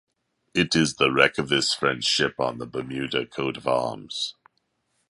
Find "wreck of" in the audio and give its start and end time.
1.11-1.49